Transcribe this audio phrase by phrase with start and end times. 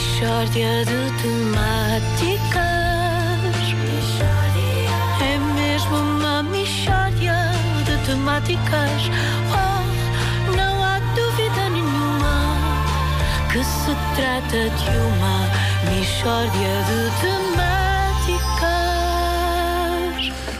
[0.00, 2.60] Mishória de temáticas.
[5.20, 7.36] É mesmo uma mishória
[7.84, 9.10] de temáticas.
[9.52, 9.84] Oh,
[10.56, 12.56] não há dúvida nenhuma
[13.52, 15.36] que se trata de uma
[15.90, 17.60] mishória de temáticas.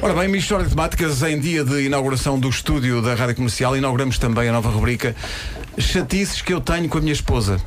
[0.00, 4.16] Ora bem, Mistória de Temáticas, em dia de inauguração do estúdio da Rádio Comercial, inauguramos
[4.16, 5.16] também a nova rubrica
[5.78, 7.60] Chatices que eu tenho com a minha esposa.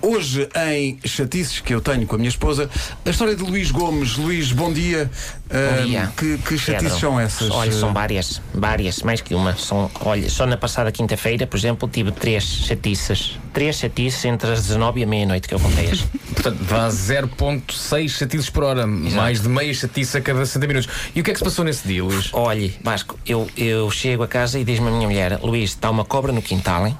[0.00, 2.70] Hoje, em Chatices que eu tenho com a minha esposa,
[3.04, 4.16] a história de Luís Gomes.
[4.16, 5.10] Luís, bom dia.
[5.50, 6.12] Ah, dia.
[6.16, 6.98] que, que chatices Pedro.
[6.98, 7.50] são essas?
[7.50, 9.56] Olha, são várias, várias, mais que uma.
[9.56, 13.38] São, olha, só na passada quinta-feira, por exemplo, tive três chatices.
[13.52, 16.02] Três chatices entre as 19 e a meia-noite que eu contei-as.
[16.34, 20.88] Portanto, vá 0.6 chatices por hora, mais de meia chatice a cada 60 minutos.
[21.14, 22.28] E o que é que se passou nesse dia, Luís?
[22.32, 26.04] Olhe, Vasco, eu, eu chego a casa e diz-me a minha mulher: Luís, está uma
[26.04, 26.96] cobra no quintal, hein?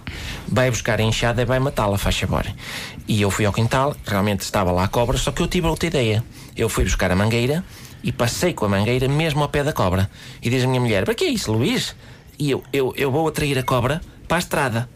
[0.50, 2.46] Vai buscar a enxada e vai matá-la, faz favor.
[3.06, 5.86] E eu fui ao quintal, realmente estava lá a cobra, só que eu tive outra
[5.86, 6.24] ideia.
[6.56, 7.64] Eu fui buscar a mangueira
[8.02, 10.10] e passei com a mangueira mesmo ao pé da cobra.
[10.42, 11.94] E diz a minha mulher: Para que é isso, Luís?
[12.38, 14.88] E eu, eu, eu vou atrair a cobra para a estrada.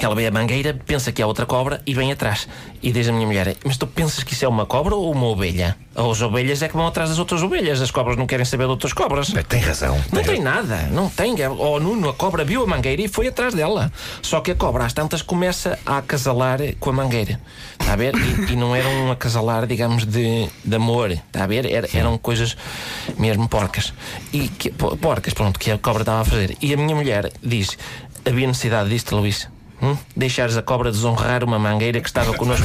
[0.00, 2.46] Ela vê a mangueira, pensa que é outra cobra e vem atrás.
[2.82, 5.26] E diz a minha mulher: Mas tu pensas que isso é uma cobra ou uma
[5.26, 5.76] ovelha?
[5.94, 8.70] As ovelhas é que vão atrás das outras ovelhas, as cobras não querem saber de
[8.70, 9.32] outras cobras.
[9.48, 9.98] Tem razão.
[10.12, 11.34] Não tem nada, não tem.
[11.58, 13.90] Oh, Nuno, a cobra viu a mangueira e foi atrás dela.
[14.20, 17.40] Só que a cobra, às tantas, começa a acasalar com a mangueira.
[17.80, 18.14] Está a ver?
[18.14, 21.10] E, e não era um acasalar, digamos, de, de amor.
[21.12, 21.64] Está a ver?
[21.70, 22.54] Era- eram coisas
[23.18, 23.94] mesmo porcas.
[24.32, 26.56] E que, po- porcas, pronto, que a cobra estava a fazer.
[26.60, 27.76] E a minha mulher diz:
[28.24, 29.48] havia necessidade disto, Luís?
[29.82, 29.96] Hum?
[30.16, 32.64] Deixares a cobra desonrar uma mangueira que estava connosco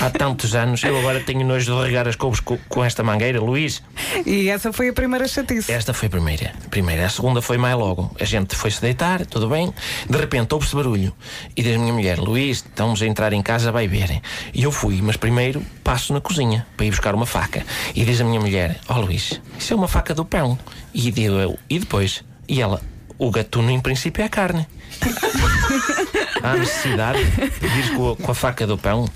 [0.00, 0.82] há tantos anos.
[0.84, 3.82] Eu agora tenho nojo de regar as couves co- com esta mangueira, Luís.
[4.26, 5.72] E essa foi a primeira chatice.
[5.72, 6.52] Esta foi a primeira.
[6.70, 7.06] Primeira.
[7.06, 8.14] A segunda foi mais logo.
[8.20, 9.72] A gente foi-se deitar, tudo bem.
[10.08, 11.12] De repente ouve-se barulho.
[11.56, 14.20] E diz a minha mulher: Luís, estamos a entrar em casa, vai ver.
[14.52, 17.64] E eu fui, mas primeiro passo na cozinha para ir buscar uma faca.
[17.94, 20.58] E diz a minha mulher: Ó Luís, isso é uma faca do pão.
[20.92, 22.22] E digo eu: E depois?
[22.46, 22.82] E ela:
[23.22, 24.66] O gatuno, em princípio, é carne.
[26.42, 29.08] Há necessidade de vir com a, com a faca do pão.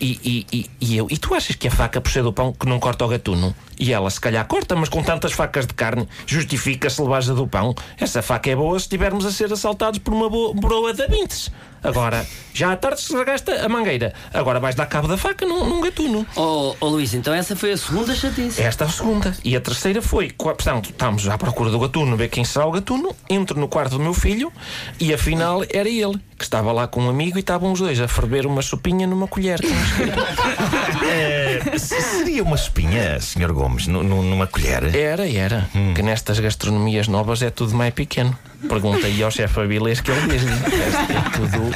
[0.00, 2.52] E, e, e, e eu, e tu achas que a faca por ser do pão
[2.52, 3.54] que não corta o gatuno?
[3.78, 7.46] E ela, se calhar corta, mas com tantas facas de carne, justifica-se levar a do
[7.46, 7.74] pão.
[7.98, 11.50] Essa faca é boa se estivermos a ser assaltados por uma boa broa da Vintes.
[11.80, 14.12] Agora, já à tarde estragaste a mangueira.
[14.34, 16.26] Agora vais dar cabo da faca num, num gatuno.
[16.34, 18.60] Oh, oh Luís, então essa foi a segunda chatice.
[18.60, 19.32] Esta é a segunda.
[19.44, 23.14] E a terceira foi, portanto, estamos à procura do gatuno, ver quem será o gatuno.
[23.30, 24.52] Entro no quarto do meu filho
[24.98, 28.08] e afinal era ele, que estava lá com um amigo e estavam os dois a
[28.08, 29.60] ferver uma sopinha numa colher.
[31.78, 33.52] se- seria uma espinha, Sr.
[33.52, 34.94] Gomes, nu- nu- numa colher?
[34.94, 35.68] Era, era.
[35.94, 38.36] Que nestas gastronomias novas é tudo mais pequeno.
[38.68, 40.50] Perguntei ao chefe Avilés que ele diz-lhe.
[40.52, 41.70] Este é tudo.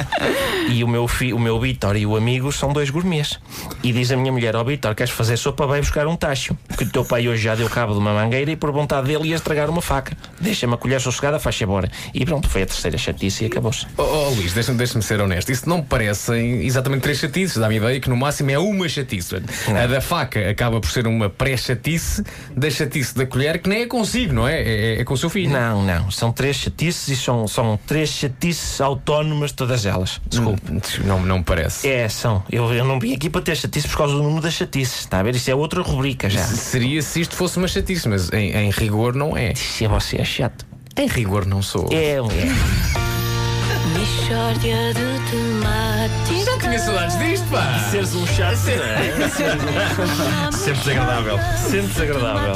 [0.73, 3.39] E o meu, fi, o meu Vítor e o amigo são dois gourmets.
[3.83, 5.67] E diz a minha mulher: Ó oh, Vítor, queres fazer sopa?
[5.67, 6.57] Vai buscar um tacho.
[6.67, 9.29] Porque o teu pai hoje já deu cabo de uma mangueira e por vontade dele
[9.29, 10.17] ia estragar uma faca.
[10.41, 11.87] Deixa-me a colher sossegada, faz favor.
[12.11, 13.85] E pronto, foi a terceira chatice e acabou-se.
[13.97, 15.51] Oh, oh, Luís, deixa-me deixa ser honesto.
[15.51, 17.57] Isso não me parecem exatamente três chatices.
[17.57, 19.35] Dá-me a ideia que no máximo é uma chatice.
[19.67, 22.23] A da faca acaba por ser uma pré-chatice
[22.55, 24.59] da chatice da colher, que nem é consigo, não é?
[24.61, 25.51] É, é com o seu filho.
[25.51, 26.09] Não, não.
[26.09, 30.19] São três chatices e são, são três chatices autónomas, todas elas.
[30.27, 30.62] Desculpe.
[31.05, 31.87] Não, não me parece.
[31.87, 32.43] É, são.
[32.51, 35.19] Eu, eu não vim aqui para ter chatice por causa do número das chatices, está
[35.19, 35.35] a ver?
[35.35, 36.41] Isso é outra rubrica já.
[36.43, 39.53] Seria se isto fosse uma chatice, mas em, em rigor não é.
[39.55, 40.65] Se você é chato.
[40.95, 41.89] Em rigor não sou.
[41.91, 42.19] É, é.
[43.97, 46.63] Mishória de temáticas.
[46.63, 47.79] Tinha saudades disto, pá!
[47.91, 50.51] Seres um chato, não é?
[50.51, 51.39] Sempre desagradável.
[51.69, 52.55] Sempre desagradável.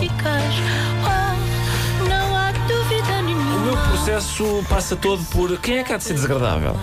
[3.68, 6.74] Meu processo passa todo por quem é que há de ser desagradável?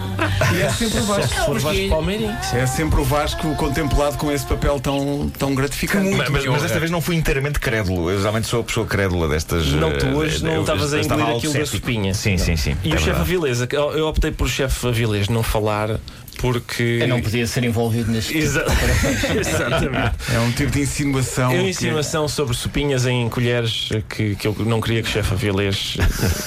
[0.54, 1.28] E é sempre o Vasco.
[1.34, 2.30] se for Vasco Palmeirim.
[2.52, 6.14] É sempre o Vasco contemplado com esse papel tão, tão gratificante.
[6.14, 8.10] Mas, mas- mas desta vez não fui inteiramente crédulo.
[8.10, 9.66] Eu geralmente sou a pessoa crédula destas.
[9.72, 12.12] Não, tu eh, hoje não estavas a engolir aquilo da sopinha.
[12.12, 12.76] Sim, sim, sim.
[12.84, 13.20] E é o chefe verdade.
[13.22, 15.98] Avilés, eu eu optei por chefe Avilés não falar
[16.38, 16.98] porque.
[17.02, 18.64] Eu não podia ser envolvido neste tipo Exa-
[19.38, 20.14] Exatamente.
[20.34, 21.50] É um tipo de insinuação.
[21.50, 25.12] É uma que- insinuação sobre sopinhas em colheres que, que eu não queria que o
[25.12, 25.96] chefe Avilés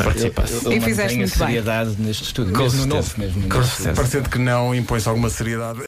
[0.04, 0.54] participasse.
[0.66, 1.48] Eu, eu E fizeste muito bem.
[1.48, 2.54] seriedade neste estúdio.
[2.54, 3.50] Com mesmo no novo mesmo.
[3.50, 3.95] Com neste certeza.
[3.95, 5.75] Parecendo que não impõe-se alguma seriedade.